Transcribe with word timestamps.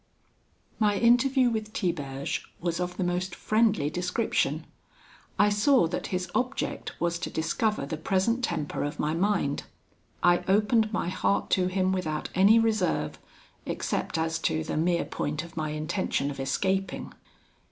"My 0.79 0.97
interview 0.97 1.51
with 1.51 1.73
Tiberge 1.73 2.41
was 2.59 2.79
of 2.79 2.97
the 2.97 3.03
most 3.03 3.35
friendly 3.35 3.87
description. 3.91 4.65
I 5.37 5.49
saw 5.49 5.85
that 5.89 6.07
his 6.07 6.27
object 6.33 6.99
was 6.99 7.19
to 7.19 7.29
discover 7.29 7.85
the 7.85 7.97
present 7.97 8.43
temper 8.43 8.83
of 8.83 8.97
my 8.99 9.13
mind. 9.13 9.61
I 10.23 10.43
opened 10.47 10.91
my 10.91 11.09
heart 11.09 11.51
to 11.51 11.67
him 11.67 11.91
without 11.91 12.29
any 12.33 12.57
reserve, 12.57 13.19
except 13.67 14.17
as 14.17 14.39
to 14.39 14.63
the 14.63 14.75
mere 14.75 15.05
point 15.05 15.43
of 15.43 15.55
my 15.55 15.69
intention 15.69 16.31
of 16.31 16.39
escaping. 16.39 17.13